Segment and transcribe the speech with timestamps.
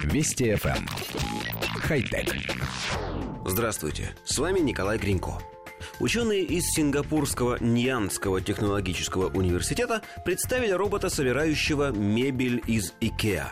[0.00, 0.76] Вести FM.
[0.76, 0.86] Эм.
[1.80, 2.34] Хай-тек.
[3.44, 5.38] Здравствуйте, с вами Николай Гринько.
[6.00, 13.48] Ученые из Сингапурского Ньянского технологического университета представили робота, собирающего мебель из IKEA.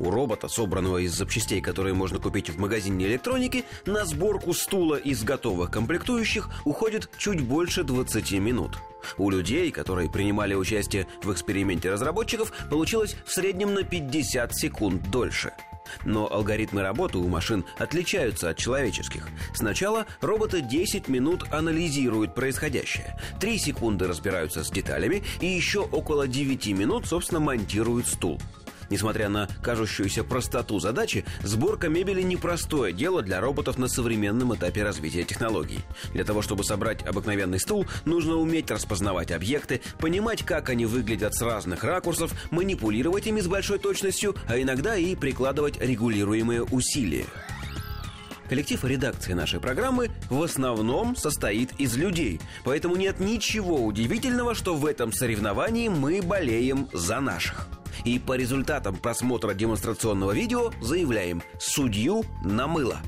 [0.00, 5.22] У робота, собранного из запчастей, которые можно купить в магазине электроники, на сборку стула из
[5.22, 8.78] готовых комплектующих уходит чуть больше 20 минут.
[9.18, 15.52] У людей, которые принимали участие в эксперименте разработчиков, получилось в среднем на 50 секунд дольше–
[16.04, 19.28] но алгоритмы работы у машин отличаются от человеческих.
[19.54, 26.66] Сначала роботы 10 минут анализируют происходящее, 3 секунды разбираются с деталями и еще около 9
[26.68, 28.40] минут, собственно, монтируют стул.
[28.90, 35.24] Несмотря на кажущуюся простоту задачи, сборка мебели непростое дело для роботов на современном этапе развития
[35.24, 35.80] технологий.
[36.12, 41.42] Для того, чтобы собрать обыкновенный стул, нужно уметь распознавать объекты, понимать, как они выглядят с
[41.42, 47.26] разных ракурсов, манипулировать ими с большой точностью, а иногда и прикладывать регулируемые усилия.
[48.48, 54.84] Коллектив редакции нашей программы в основном состоит из людей, поэтому нет ничего удивительного, что в
[54.84, 57.66] этом соревновании мы болеем за наших.
[58.04, 62.98] И по результатам просмотра демонстрационного видео заявляем «Судью намыло».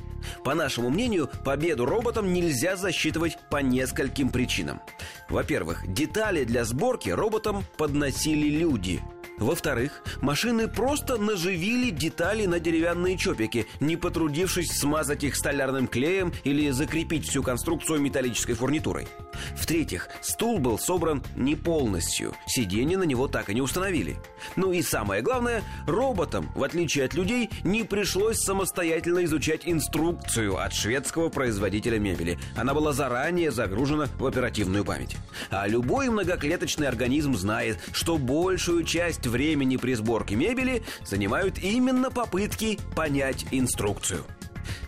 [0.43, 4.81] По нашему мнению, победу роботам нельзя засчитывать по нескольким причинам.
[5.29, 9.01] Во-первых, детали для сборки роботам подносили люди–
[9.37, 16.71] во-вторых, машины просто наживили детали на деревянные чопики, не потрудившись смазать их столярным клеем или
[16.71, 19.07] закрепить всю конструкцию металлической фурнитурой.
[19.55, 24.17] В-третьих, стул был собран не полностью, сиденье на него так и не установили.
[24.55, 30.73] Ну и самое главное, роботам, в отличие от людей, не пришлось самостоятельно изучать инструкцию от
[30.73, 32.37] шведского производителя мебели.
[32.55, 35.17] Она была заранее загружена в оперативную память.
[35.49, 42.79] А любой многоклеточный организм знает, что большую часть времени при сборке мебели занимают именно попытки
[42.95, 44.23] понять инструкцию.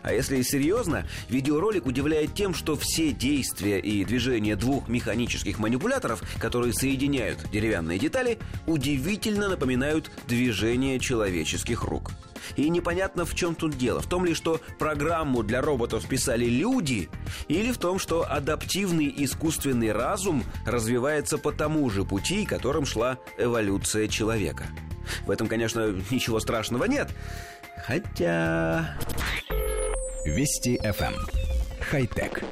[0.02, 6.74] А если серьезно, видеоролик удивляет тем, что все действия и движения двух механических манипуляторов, которые
[6.74, 12.12] соединяют деревянные детали, удивительно напоминают движение человеческих рук.
[12.56, 14.02] И непонятно, в чем тут дело.
[14.02, 17.10] В том ли, что программу для роботов писали люди,
[17.48, 24.08] или в том, что адаптивный искусственный разум развивается по тому же пути, которым шла эволюция
[24.08, 24.66] человека.
[25.26, 27.10] В этом, конечно, ничего страшного нет.
[27.86, 28.98] Хотя...
[30.30, 31.16] Вести FM.
[31.16, 31.28] Эм.
[31.82, 32.44] Хай-тек.